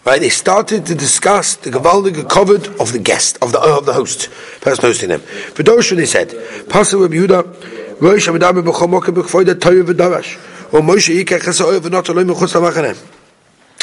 Right, 0.03 0.19
they 0.19 0.29
started 0.29 0.83
to 0.87 0.95
discuss 0.95 1.55
the 1.57 1.69
gewaldige 1.69 2.27
covered 2.27 2.65
of 2.81 2.93
the 2.93 2.97
guest, 2.97 3.37
of 3.43 3.51
the 3.51 3.59
of 3.59 3.85
the 3.85 3.93
host, 3.93 4.31
person 4.59 4.85
hosting 4.85 5.09
them. 5.09 5.21
Those 5.53 5.91
they 5.91 6.07
said, 6.07 6.29
Pasuk 6.29 7.01
Reb 7.03 7.11
Yehuda, 7.11 8.01
Rosh 8.01 8.27
Hamidaber 8.27 8.63
b'chomokim 8.63 9.13
bechvoid 9.13 9.61
Torah 9.61 9.83
v'darash. 9.83 10.73
Or 10.73 10.81
Moshe 10.81 11.13
yikach 11.13 11.45
ha'sa'or 11.45 11.79
v'not 11.79 12.09
aloi 12.09 12.23
mechutz 12.23 12.55
l'machaneh. 12.55 13.16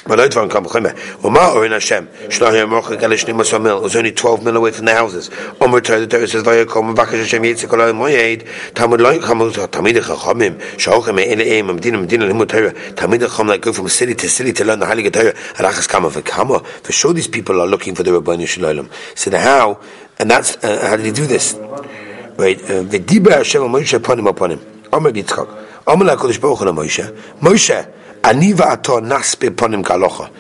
But 0.06 0.16
no 0.16 0.28
dvarim 0.28 0.50
come 0.50 0.66
b'chayme. 0.66 1.25
Uma 1.25 1.54
or 1.54 1.64
in 1.64 1.73
Hashem. 1.73 2.06
Shnahim 2.28 2.68
mocha 2.68 2.94
galish 2.96 3.25
nimas 3.25 3.62
mil. 3.62 3.78
It 3.78 3.82
was 3.82 3.96
only 3.96 4.12
12 4.12 4.44
mil 4.44 4.56
away 4.58 4.70
from 4.70 4.84
the 4.84 4.92
houses. 4.92 5.30
Omer 5.62 5.80
Torah, 5.80 6.00
the 6.00 6.06
Torah 6.06 6.28
says, 6.28 6.42
Vayakom, 6.42 6.94
Vakash 6.94 7.20
Hashem 7.20 7.42
Yitzik 7.42 7.68
Olay 7.68 7.94
Moyed. 7.94 8.46
Tamud 8.75 9.00
loy 9.00 9.18
chamuz, 9.18 9.54
Tamid 9.68 9.94
Chachamim. 10.02 10.78
Shochem 10.78 11.18
Ein 11.18 11.40
Eim, 11.40 11.75
Medina 11.75 11.96
Medina 11.96 12.26
Limud 12.26 12.50
Torah. 12.50 12.73
Tamid 12.73 13.20
Chacham 13.20 13.49
like 13.49 13.62
go 13.62 13.73
from 13.73 13.88
city 13.88 14.14
to 14.14 14.28
city 14.28 14.52
to 14.52 14.62
learn 14.62 14.78
the 14.78 14.84
Heilige 14.84 15.11
Torah. 15.11 15.32
Arachas 15.32 15.88
Kama 15.88 16.11
V'Kama. 16.11 16.66
For 16.66 16.92
sure 16.92 17.14
these 17.14 17.28
people 17.28 17.58
are 17.62 17.66
looking 17.66 17.94
for 17.94 18.02
the 18.02 18.12
Rabbi 18.12 18.32
Rabbanu 18.32 18.46
Shalom. 18.46 18.90
So 19.14 19.30
how, 19.38 19.80
and 20.18 20.30
that's, 20.30 20.62
uh, 20.62 20.87
how 20.87 20.96
did 20.96 21.06
he 21.06 21.12
do 21.12 21.26
this? 21.26 21.54
Right, 21.54 22.58
V'diba 22.58 23.38
Hashem 23.38 23.62
Moshe 23.62 23.94
upon 23.94 24.18
him 24.18 24.26
upon 24.26 24.50
him. 24.50 24.61
Omer 24.92 25.12
Yitzchak. 25.12 25.66
Omer 25.87 26.04
LaKodesh 26.04 26.40
Baruch 26.42 26.58
Hu 26.58 26.64
Moshe. 26.66 27.11
Moshe, 27.40 27.90
Aniva 28.25 28.73
ato 28.73 29.00
naspe 29.00 29.50
ponim 29.50 29.85
kalocha. 29.85 30.31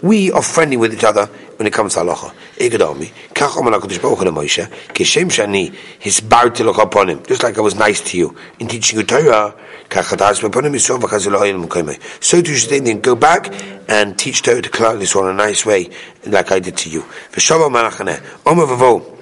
We 0.00 0.30
are 0.30 0.42
friendly 0.42 0.76
with 0.76 0.94
each 0.94 1.02
other 1.02 1.26
when 1.56 1.66
it 1.66 1.72
comes 1.72 1.94
to 1.94 2.00
halacha. 2.00 2.32
Egadomi, 2.56 3.10
kach 3.34 3.56
omer 3.56 3.72
HaKadosh 3.72 4.00
Baruch 4.00 4.18
Hu 4.20 4.24
Moshe, 4.26 4.70
kishem 4.94 5.28
shani 5.28 5.74
hisbarti 6.00 6.64
locha 6.64 6.88
ponim, 6.88 7.26
just 7.26 7.42
like 7.42 7.58
I 7.58 7.60
was 7.60 7.74
nice 7.74 8.00
to 8.12 8.16
you 8.16 8.36
in 8.60 8.68
teaching 8.68 9.00
you 9.00 9.04
Torah, 9.04 9.56
kach 9.88 10.16
hadas 10.16 10.40
ponim 10.48 10.72
yisrael 10.72 11.00
v'chazil 11.00 11.36
ha'olim 11.36 11.66
m'koimei. 11.66 12.00
So 12.22 12.40
to 12.40 12.52
you 12.52 12.80
then 12.80 13.00
go 13.00 13.16
back 13.16 13.52
and 13.88 14.16
teach 14.16 14.42
Torah 14.42 14.62
to 14.62 14.70
Klal 14.70 15.00
Yisrael 15.00 15.24
in 15.24 15.30
a 15.30 15.34
nice 15.34 15.66
way, 15.66 15.90
like 16.24 16.52
I 16.52 16.60
did 16.60 16.76
to 16.76 16.90
you. 16.90 17.02
V'shalom 17.32 17.72
malachaneh, 17.72 18.22
omer 18.46 18.66
v'vo, 18.66 19.18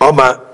omer 0.00 0.47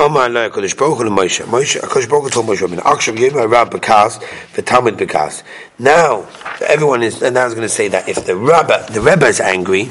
Omar 0.00 0.30
lo 0.30 0.48
HaKadosh 0.48 0.78
Baruch 0.78 0.96
Hu 0.96 1.10
Moshe. 1.10 1.44
Moshe, 1.44 1.78
HaKadosh 1.78 2.08
Baruch 2.08 2.24
Hu 2.24 2.30
told 2.30 2.46
Moshe, 2.46 2.70
"Min 2.70 2.78
akshav 2.78 3.18
yom 3.18 3.50
rab 3.50 3.70
bekas 3.70 4.18
v'talmud 4.54 4.96
bekas." 4.96 5.42
Now, 5.78 6.26
everyone 6.66 7.02
is 7.02 7.22
and 7.22 7.34
now 7.34 7.44
is 7.44 7.52
going 7.52 7.68
to 7.68 7.74
say 7.74 7.88
that 7.88 8.08
if 8.08 8.24
the 8.24 8.34
rabbi, 8.34 8.80
the 8.86 9.02
rebbe 9.02 9.26
is 9.26 9.40
angry, 9.40 9.90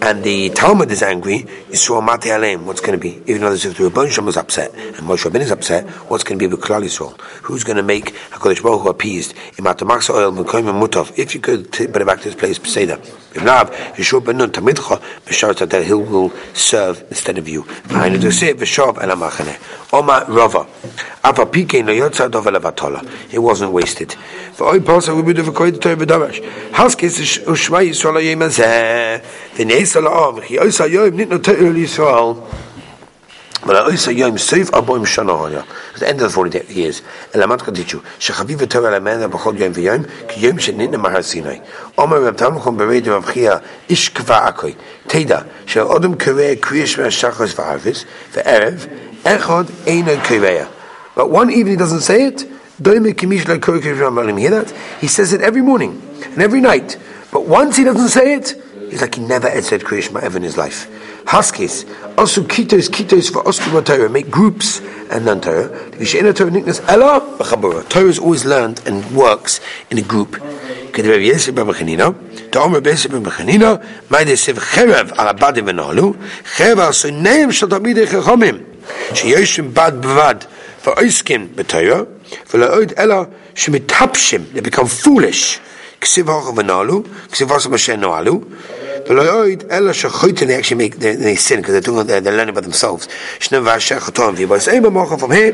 and 0.00 0.22
the 0.22 0.50
Talmud 0.50 0.92
is 0.92 1.02
angry, 1.02 1.40
Yisrael 1.70 2.04
Mati 2.04 2.28
Aleim, 2.28 2.62
what's 2.66 2.80
going 2.80 2.92
to 2.92 3.02
be? 3.02 3.20
Even 3.26 3.42
though 3.42 3.56
the 3.56 3.90
Rabban 3.90 4.08
Shem 4.08 4.26
was 4.26 4.36
upset, 4.36 4.72
and 4.72 4.98
Moshe 4.98 5.28
Rabbeinu 5.28 5.40
is 5.40 5.50
upset, 5.50 5.88
what's 6.08 6.22
going 6.22 6.38
to 6.38 6.48
be 6.48 6.54
with 6.54 6.64
Klal 6.64 6.84
Yisrael? 6.84 7.18
Who's 7.42 7.64
going 7.64 7.78
to 7.78 7.82
make 7.82 8.14
HaKadosh 8.30 8.62
Baruch 8.62 8.82
Hu 8.82 8.90
appeased? 8.90 9.34
If 11.18 11.34
you 11.34 11.40
could 11.40 11.72
put 11.72 12.00
it 12.00 12.06
back 12.06 12.18
to 12.18 12.24
this 12.30 12.36
place, 12.36 12.60
say 12.72 12.84
that. 12.84 13.00
Not, 13.36 13.70
Yeshua 13.72 14.24
Ben 14.24 14.38
Nun 14.38 14.50
Tamidcha, 14.50 15.00
B'shar 15.26 15.54
that 15.68 15.84
he 15.84 15.92
will 15.92 16.30
serve 16.54 17.04
instead 17.10 17.36
of 17.36 17.46
you. 17.46 17.62
V'hainu 17.62 18.20
to 18.20 18.32
say, 18.32 18.54
V'shav 18.54 19.02
El 19.02 19.14
HaMachane. 19.14 19.92
Oma 19.92 20.24
Rava. 20.28 20.66
Ava 21.24 21.46
Pikein 21.46 21.86
Lo 21.86 21.92
Yotza 21.92 22.30
Dov 22.30 22.46
Elevatola. 22.46 23.06
It 23.32 23.38
wasn't 23.38 23.72
wasted. 23.72 24.08
V'oi 24.56 24.84
Posa 24.84 25.12
Rubi 25.12 25.34
Devakoy 25.34 25.78
Torah 25.78 25.96
B'davash. 25.96 26.42
Haskes 26.72 27.38
Ushma 27.44 27.86
Yisrael 27.86 28.24
Yom 28.24 28.40
Hazeh. 28.40 29.22
V'neis 29.54 29.94
Al 29.96 30.08
Am. 30.08 30.40
Chi 30.40 30.56
Oisa 30.56 30.90
Yom 30.90 31.12
Nitno 31.12 31.42
Torah 31.42 31.58
Yisrael. 31.58 32.67
The 33.60 33.74
end 36.06 36.20
of 36.20 36.28
the 36.28 36.30
40 36.30 36.72
years. 36.72 37.02
Elamat 37.32 37.58
kadichu. 37.58 38.00
Shechaviv 38.18 38.58
v'torah 38.58 38.92
lemena 39.00 39.28
b'chol 39.28 39.58
yom 39.58 39.74
v'yom 39.74 40.06
ki 40.28 40.40
yom 40.40 40.58
Sinai. 41.22 41.58
Omer 41.98 42.28
ish 43.88 44.12
kva 44.12 44.52
akoy. 44.52 44.76
Teda, 45.08 45.44
kriyish 45.66 46.96
echod 49.24 49.66
eino 49.86 50.16
kireh. 50.22 50.68
But 51.14 51.30
one 51.30 51.50
evening 51.50 51.72
he 51.72 51.76
doesn't 51.76 52.02
say 52.02 52.26
it. 52.26 52.46
Hear 52.80 53.00
that? 53.00 54.74
He 55.00 55.08
says 55.08 55.32
it 55.32 55.40
every 55.40 55.62
morning 55.62 56.00
and 56.22 56.40
every 56.40 56.60
night. 56.60 56.96
But 57.32 57.44
once 57.46 57.76
he 57.76 57.82
doesn't 57.82 58.08
say 58.08 58.34
it, 58.34 58.54
he's 58.88 59.00
like 59.00 59.16
he 59.16 59.22
never 59.22 59.50
had 59.50 59.64
said 59.64 59.80
Kriyish 59.80 60.14
ever 60.22 60.36
in 60.36 60.44
his 60.44 60.56
life. 60.56 60.86
Huskies, 61.27 61.85
also 62.17 62.41
kitos, 62.41 62.89
kitos 62.89 63.31
for 63.31 63.43
Oskum 63.43 63.83
Torah, 63.85 64.09
make 64.09 64.29
groups 64.29 64.81
and 65.09 65.25
learn 65.25 65.41
Torah. 65.41 65.69
Torah 66.33 66.51
nickness 66.51 66.81
Ella 66.87 67.21
Torah 67.89 68.09
is 68.09 68.19
always 68.19 68.45
learned 68.45 68.81
and 68.85 69.15
works 69.15 69.59
in 69.89 69.97
a 69.97 70.01
group. 70.01 70.37
כדרב 70.93 71.19
יסף 71.21 71.51
במכנינו, 71.51 72.13
תאמר 72.49 72.79
ביסף 72.79 73.09
במכנינו, 73.09 73.67
מה 74.09 74.21
ידסף 74.21 74.59
חרב 74.59 75.09
על 75.17 75.27
הבדים 75.27 75.63
ונהלו, 75.67 76.13
חרב 76.55 76.79
על 76.79 76.91
סוניהם 76.91 77.51
של 77.51 77.69
תלמידי 77.69 78.07
חכמים, 78.07 78.57
שיושבים 79.13 79.73
בד 79.73 79.91
בבד 79.99 80.35
ועוסקים 80.85 81.47
בתורה, 81.55 81.99
ולעוד 82.53 82.93
אלא 82.97 83.15
שמתהפשים, 83.55 84.45
they 84.55 84.59
become 84.59 85.05
foolish, 85.05 85.59
כסיב 86.01 86.29
הוכר 86.29 86.51
ונהלו, 86.55 87.03
כסיב 87.31 87.51
עושה 87.51 87.69
מה 87.69 87.77
שנוהלו, 87.77 88.33
Ella 88.33 88.76
they 89.08 90.54
actually 90.54 90.76
make 90.76 90.98
they, 90.98 91.14
they 91.14 91.36
sin 91.36 91.60
because 91.60 91.72
they're 91.72 91.80
doing 91.80 92.06
they're, 92.06 92.20
learning 92.20 92.50
about 92.50 92.64
themselves. 92.64 93.06
From 93.40 93.64
here. 95.32 95.52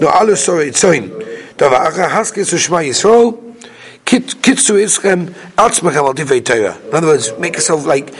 No 0.00 0.08
alu 0.08 0.36
sorry 0.36 0.70
tzoin. 0.70 1.08
Dava 1.56 1.86
acha 1.86 2.08
haskes 2.08 2.52
u'shma 2.52 2.84
Yisrael. 2.88 3.38
Atzmechem 5.56 6.04
al 6.04 6.14
Torah. 6.42 6.76
In 6.88 6.94
other 6.94 7.06
words, 7.06 7.32
make 7.38 7.54
yourself 7.54 7.86
like 7.86 8.12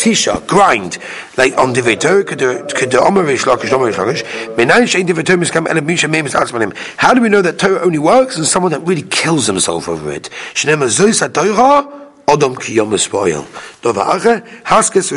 tisha, 0.00 0.46
grind, 0.46 0.98
like 1.36 1.56
on 1.56 1.74
divei 1.74 1.98
Torah, 1.98 2.24
could 2.24 2.38
the 2.38 3.00
omer 3.02 3.24
v'shlakish, 3.24 3.72
omer 3.72 3.92
v'shlakish, 3.92 4.22
menayin 4.54 4.86
shein 4.86 5.06
divei 5.06 5.24
Torah 5.24 5.38
miskam 5.38 5.68
ele 5.68 5.80
misha 5.80 6.08
memes 6.08 6.34
atzmanim. 6.34 6.76
How 6.96 7.14
do 7.14 7.20
we 7.20 7.28
know 7.28 7.42
that 7.42 7.58
Torah 7.58 7.80
only 7.80 7.98
works 7.98 8.36
in 8.36 8.44
someone 8.44 8.72
that 8.72 8.80
really 8.80 9.02
kills 9.02 9.46
himself 9.46 9.88
over 9.88 10.10
it? 10.12 10.28
Shneim 10.54 10.82
zois 10.84 11.20
ha-Torah, 11.20 11.99
Odom 12.30 12.54
ki 12.60 12.74
yom 12.74 12.92
ache, 12.94 14.42
haskes 14.64 15.10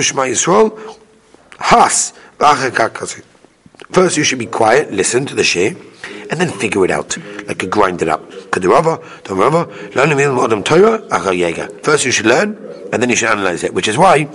has, 1.59 2.13
v'ache 2.39 2.71
kakasi. 2.71 3.23
First 3.91 4.17
you 4.17 4.23
should 4.23 4.39
be 4.39 4.47
quiet, 4.47 4.91
listen 4.91 5.25
to 5.27 5.35
the 5.35 5.43
share, 5.43 5.75
and 6.31 6.39
then 6.39 6.49
figure 6.49 6.83
it 6.85 6.91
out, 6.91 7.15
like 7.47 7.61
you 7.61 7.69
grind 7.69 8.01
it 8.01 8.09
up. 8.09 8.27
Kadirava, 8.49 8.99
Tomrava, 9.21 9.67
learn 9.95 10.09
the 10.09 10.15
Odom 10.15 10.63
Torah. 10.65 10.99
First 11.83 12.05
you 12.05 12.11
should 12.11 12.25
learn, 12.25 12.57
and 12.91 13.01
then 13.01 13.09
you 13.09 13.15
should 13.15 13.29
analyze 13.29 13.63
it, 13.63 13.73
which 13.73 13.87
is 13.87 13.97
why 13.97 14.27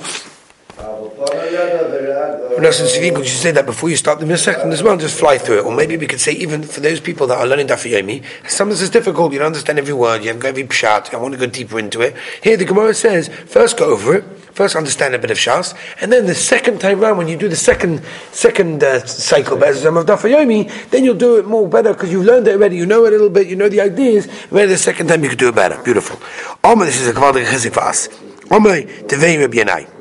you 2.62 3.24
should 3.24 3.40
say 3.40 3.50
that 3.52 3.66
before 3.66 3.88
you 3.88 3.96
start 3.96 4.20
the 4.20 4.26
Mishnah 4.26 4.52
as 4.52 4.82
well, 4.82 4.96
just 4.96 5.18
fly 5.18 5.38
through 5.38 5.58
it. 5.58 5.64
Or 5.64 5.74
maybe 5.74 5.96
we 5.96 6.06
could 6.06 6.20
say, 6.20 6.32
even 6.32 6.62
for 6.62 6.80
those 6.80 7.00
people 7.00 7.26
that 7.28 7.38
are 7.38 7.46
learning 7.46 7.68
Daf 7.68 7.88
Yomi, 7.88 8.24
sometimes 8.48 8.82
it's 8.82 8.90
difficult, 8.90 9.32
you 9.32 9.38
don't 9.38 9.46
understand 9.46 9.78
every 9.78 9.94
word, 9.94 10.22
you 10.22 10.28
haven't 10.28 10.40
got 10.40 10.48
every 10.48 10.64
pshat, 10.64 11.14
I 11.14 11.18
want 11.18 11.34
to 11.34 11.38
go 11.40 11.46
deeper 11.46 11.78
into 11.78 12.00
it. 12.00 12.16
Here 12.42 12.56
the 12.56 12.64
Gemara 12.64 12.94
says, 12.94 13.28
first 13.28 13.78
go 13.78 13.86
over 13.86 14.16
it, 14.16 14.24
first 14.52 14.76
understand 14.76 15.14
a 15.14 15.18
bit 15.18 15.30
of 15.30 15.38
Shas, 15.38 15.76
and 16.00 16.12
then 16.12 16.26
the 16.26 16.34
second 16.34 16.80
time 16.80 17.00
round, 17.00 17.18
when 17.18 17.28
you 17.28 17.36
do 17.36 17.48
the 17.48 17.56
second 17.56 18.02
second 18.32 18.82
uh, 18.82 19.06
cycle 19.06 19.54
of 19.54 19.62
Daf 19.62 20.28
Yomi, 20.28 20.90
then 20.90 21.04
you'll 21.04 21.14
do 21.14 21.38
it 21.38 21.46
more 21.46 21.68
better 21.68 21.92
because 21.92 22.10
you've 22.10 22.24
learned 22.24 22.48
it 22.48 22.54
already, 22.54 22.76
you 22.76 22.86
know 22.86 23.04
it 23.04 23.08
a 23.08 23.10
little 23.12 23.30
bit, 23.30 23.46
you 23.46 23.56
know 23.56 23.68
the 23.68 23.80
ideas, 23.80 24.28
maybe 24.50 24.68
the 24.68 24.76
second 24.76 25.06
time 25.06 25.22
you 25.22 25.28
could 25.28 25.38
do 25.38 25.48
it 25.48 25.54
better. 25.54 25.80
Beautiful. 25.82 26.18
Omer, 26.64 26.84
this 26.84 27.00
is 27.00 27.08
a 27.08 27.12
Chizik 27.12 27.72
for 27.72 27.80
us. 27.80 28.08
Omer, 28.50 28.82
Tevei 28.82 29.40
Rabbi 29.40 29.58
Yanai. 29.58 29.97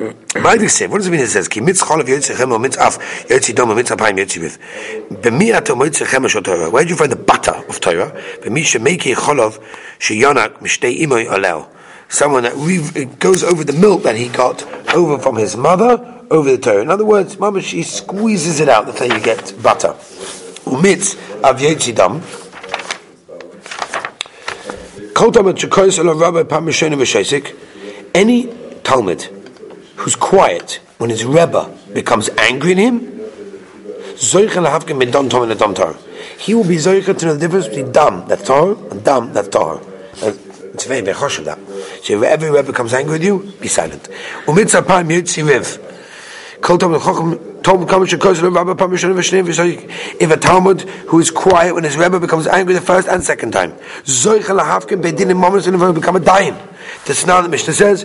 What 0.00 0.58
does 0.58 0.80
it 0.80 1.10
mean? 1.10 1.20
It 1.20 1.28
says, 1.28 1.46
"Ki 1.46 1.60
mitz 1.60 1.82
cholav 1.82 2.04
yotzechem 2.04 2.50
or 2.50 2.58
mitz 2.58 2.78
af 2.78 2.98
yotzi 3.28 3.54
dom 3.54 3.70
or 3.70 3.74
mitz 3.74 3.94
apayim 3.94 4.16
yotzi 4.16 4.40
viv." 4.40 4.58
B'mi 5.20 5.54
ato 5.54 5.74
motzechem 5.74 6.26
shel 6.26 6.42
Torah. 6.42 6.70
Where 6.70 6.84
do 6.84 6.88
you 6.88 6.96
find 6.96 7.12
the 7.12 7.16
butter 7.16 7.62
of 7.68 7.80
Torah? 7.80 8.10
B'mi 8.40 8.62
shemeki 8.62 9.14
cholav 9.14 9.58
sheyonak 9.98 10.60
mishtei 10.60 11.00
imoy 11.02 11.26
alel. 11.26 11.66
Someone 12.08 12.44
that 12.44 13.18
goes 13.18 13.44
over 13.44 13.62
the 13.62 13.74
milk 13.74 14.02
that 14.04 14.16
he 14.16 14.28
got 14.28 14.64
over 14.94 15.18
from 15.18 15.36
his 15.36 15.54
mother 15.54 16.02
over 16.30 16.50
the 16.50 16.58
Torah. 16.58 16.80
In 16.80 16.90
other 16.90 17.04
words, 17.04 17.38
Mama, 17.38 17.60
she 17.60 17.82
squeezes 17.82 18.58
it 18.58 18.70
out. 18.70 18.86
That's 18.86 19.00
how 19.00 19.04
you 19.04 19.20
get 19.20 19.52
butter. 19.62 19.94
Umitz 20.64 21.16
av 21.44 21.60
Yetzidam. 21.60 22.22
Any 28.14 28.46
Talmud 28.82 29.39
who's 30.00 30.16
quiet 30.16 30.80
when 30.96 31.10
his 31.10 31.24
Rebbe 31.24 31.76
becomes 31.92 32.30
angry 32.38 32.72
at 32.72 32.78
him. 32.78 33.20
He 36.38 36.54
will 36.54 36.64
be 36.64 36.76
Zoichel 36.76 37.18
to 37.18 37.26
know 37.26 37.34
the 37.34 37.40
difference 37.40 37.68
between 37.68 37.92
Dam, 37.92 38.26
that's 38.26 38.42
Tar, 38.44 38.72
and 38.90 39.04
Dam, 39.04 39.32
that's 39.34 39.48
Tar. 39.48 39.80
It's 40.72 40.86
very, 40.86 41.02
very 41.02 41.16
harsh 41.16 41.38
of 41.38 41.44
that. 41.44 41.58
So 42.02 42.14
if 42.16 42.22
every 42.22 42.50
Rebbe 42.50 42.68
becomes 42.68 42.94
angry 42.94 43.12
with 43.18 43.24
you, 43.24 43.52
be 43.60 43.68
silent. 43.68 44.08
If 50.18 50.30
a 50.30 50.36
Talmud 50.36 50.80
who 50.80 51.18
is 51.20 51.30
quiet 51.30 51.74
when 51.74 51.84
his 51.84 51.96
Rebbe 51.96 52.18
becomes 52.20 52.46
angry 52.46 52.72
the 52.74 52.80
first 52.80 53.06
and 53.08 53.22
second 53.22 53.52
time, 53.52 53.74
become 55.92 56.16
a 56.16 56.20
dying. 56.20 56.56
That's 57.06 57.26
now 57.26 57.42
the 57.42 57.48
Mishnah 57.50 57.74
says, 57.74 58.04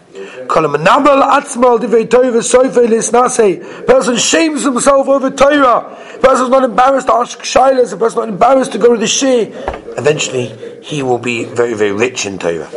Person 3.86 4.16
shames 4.16 4.62
himself 4.64 5.08
over 5.08 5.30
Torah. 5.30 5.96
Person 6.20 6.44
is 6.44 6.50
not 6.50 6.64
embarrassed 6.64 7.06
to 7.08 7.14
ask 7.14 7.38
shilas. 7.40 7.92
A 7.92 7.96
person 7.96 8.20
not 8.20 8.28
embarrassed 8.28 8.72
to 8.72 8.78
go 8.78 8.94
to 8.94 8.98
the 8.98 9.06
shir. 9.06 9.50
Eventually, 9.98 10.46
he 10.82 11.02
will 11.02 11.18
be 11.18 11.44
very, 11.44 11.74
very 11.74 11.92
rich 11.92 12.26
in 12.26 12.38
Torah. 12.38 12.68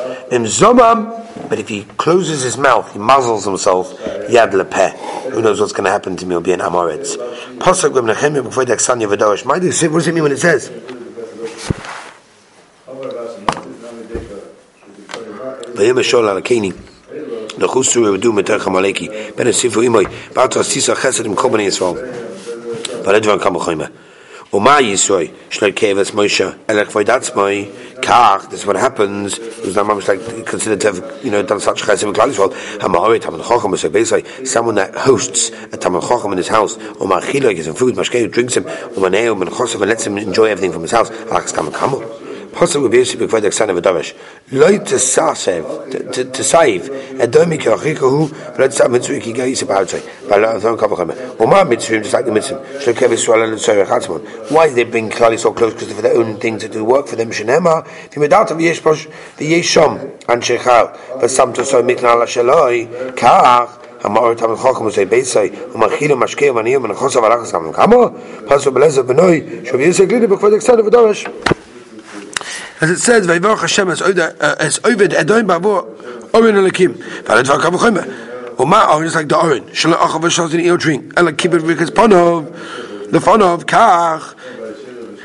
But 1.49 1.59
if 1.59 1.69
he 1.69 1.83
closes 1.97 2.43
his 2.43 2.57
mouth, 2.57 2.91
he 2.93 2.99
muzzles 2.99 3.45
himself. 3.45 3.93
Yad 4.29 4.51
lepeh. 4.51 4.91
Who 5.31 5.41
knows 5.41 5.59
what's 5.59 5.73
going 5.73 5.85
to 5.85 5.91
happen 5.91 6.17
to 6.17 6.25
me? 6.25 6.35
Will 6.35 6.41
be 6.41 6.53
an 6.53 6.59
amoritz. 6.59 7.17
Pasuk 7.57 7.93
before 8.43 8.65
the 8.65 8.75
What 9.45 9.61
does 9.61 10.07
it 10.07 10.13
mean 10.13 10.23
when 10.23 10.31
it 10.31 10.39
says? 10.39 10.71
ויהיה 15.79 15.93
משול 15.93 16.27
על 16.27 16.37
הקני 16.37 16.71
Nachusu 17.56 18.02
Rebedu 18.02 18.32
Metercha 18.32 18.70
Maleki, 18.70 19.36
Ben 19.36 19.46
Sifu 19.46 19.82
Imoi, 19.84 20.04
Bartos 20.32 20.72
Tisa 20.72 20.94
Chesed 20.94 21.24
in 21.24 21.34
Kobani 21.34 21.66
Yisrael. 21.66 21.96
Valedvan 23.04 23.38
Kamachoyme. 23.38 23.90
Oma 24.52 24.78
Yisroi, 24.80 25.32
Shnei 25.50 25.72
Kevas 25.72 26.12
Moshe, 26.12 26.56
Elech 26.66 26.86
Voidatzmoi, 26.86 28.00
Kach, 28.00 28.50
this 28.50 28.60
is 28.60 28.66
what 28.66 28.76
happens, 28.76 29.36
who's 29.36 29.74
not 29.74 29.86
much 29.86 30.06
like 30.06 30.46
considered 30.46 30.80
to 30.80 30.92
have, 30.92 31.24
you 31.24 31.30
know, 31.30 31.42
done 31.42 31.58
such 31.58 31.82
chesed 31.82 32.06
in 32.06 32.12
Klal 32.12 32.30
Yisrael, 32.32 32.52
Hamaori, 32.78 33.20
Taman 33.20 33.40
Chochem, 33.40 33.72
Moshe 33.72 33.88
Beisai, 33.88 34.46
someone 34.46 34.76
that 34.76 34.94
hosts 34.94 35.50
a 35.72 35.76
Taman 35.76 36.02
Chochem 36.02 36.30
in 36.32 36.38
his 36.38 36.48
house, 36.48 36.78
Oma 37.00 37.20
Chilo 37.20 37.52
gives 37.52 37.66
him 37.66 37.74
food, 37.74 37.96
Mashkei, 37.96 38.30
drinks 38.30 38.56
him, 38.56 38.64
Oma 38.96 39.06
or 39.06 39.10
Maneo, 39.10 39.42
Menchosov, 39.42 39.80
and 39.80 39.90
lets 39.90 40.06
him 40.06 40.18
enjoy 40.18 40.44
everything 40.44 40.72
from 40.72 40.82
his 40.82 40.92
house, 40.92 41.10
Alachs 41.10 41.52
Kamakamo. 41.52 42.23
Pasuk 42.53 42.81
will 42.81 42.89
be 42.89 42.97
able 42.97 43.09
to 43.09 43.17
be 43.17 43.27
quite 43.27 43.45
extended 43.45 43.73
with 43.73 43.83
Davish. 43.83 44.15
Loi 44.51 44.77
to 44.79 44.95
sasev, 44.95 46.33
to 46.33 46.43
save, 46.43 46.89
and 47.19 47.31
don't 47.31 47.49
make 47.49 47.63
your 47.63 47.77
chikahu, 47.77 48.29
but 48.51 48.59
let's 48.59 48.77
have 48.79 48.91
mitzvah 48.91 49.19
ki 49.19 49.33
gai 49.33 49.53
se 49.53 49.65
bautzai. 49.65 50.29
Bala 50.29 50.59
thon 50.59 50.77
kava 50.77 50.95
chame. 50.95 51.39
Uma 51.39 51.65
mitzvah, 51.65 51.99
just 51.99 52.13
like 52.13 52.25
the 52.25 52.31
mitzvah. 52.31 52.59
Shlo 52.79 52.93
kevi 52.93 53.17
swallow 53.17 53.43
and 53.43 53.53
tzorech 53.53 53.85
hatzmon. 53.85 54.51
Why 54.51 54.69
they 54.69 54.83
bring 54.83 55.09
Klali 55.09 55.39
so 55.39 55.53
close? 55.53 55.73
Because 55.73 55.93
for 55.93 56.01
their 56.01 56.17
own 56.17 56.37
thing 56.37 56.57
to 56.59 56.67
do 56.67 56.83
work 56.83 57.07
for 57.07 57.15
them. 57.15 57.29
Shenema, 57.29 57.85
v'medat 58.09 58.47
v'yesh 58.49 58.81
posh, 58.81 59.07
v'yesh 59.37 59.59
shom, 59.61 59.99
and 60.27 60.41
shechal, 60.41 60.97
v'sam 61.19 61.53
to 61.53 61.65
so 61.65 61.83
mikna 61.83 62.17
la 62.17 62.25
shaloi, 62.25 63.15
kach, 63.15 63.79
המאור 64.01 64.33
תמל 64.33 64.55
חוכם 64.55 64.85
וזי 64.85 65.05
ביסי 65.05 65.49
ומאכיל 65.73 66.13
ומשקיע 66.13 66.51
ומניע 66.51 66.77
ומנחוס 66.77 67.15
ולחס 67.15 67.53
גם 67.53 67.71
כמה 67.71 67.95
פסו 68.47 68.71
בלזר 68.71 69.01
בנוי 69.01 69.43
שוב 69.63 69.79
יסק 69.79 70.11
לידי 70.11 70.27
בכבוד 70.27 70.53
אקסטנד 70.53 70.79
ודורש 70.79 71.27
as 72.80 72.90
it 72.90 72.98
says, 72.98 73.26
"Vayvarach 73.26 73.60
Hashem 73.60 73.88
as 73.88 74.02
uh, 74.02 74.70
Ovid 74.84 75.14
Edom 75.14 75.46
Bavo 75.46 76.32
Orin 76.34 76.54
Elikim." 76.56 76.94
Valadvar 77.22 77.60
Kavachomer. 77.60 78.58
Uma 78.58 78.86
oh, 78.88 78.96
Orin 78.96 79.06
is 79.06 79.14
like 79.14 79.28
the 79.28 79.36
Orin. 79.36 79.72
Shalom 79.72 79.98
Achav 79.98 80.20
Shaz 80.22 80.54
in 80.54 80.60
ear 80.60 80.76
drink. 80.76 81.12
Ela 81.16 81.32
Kibbut 81.32 81.60
Rikas 81.60 81.90
Panov. 81.90 83.10
The 83.10 83.18
Panov 83.18 83.64
Kach. 83.64 84.34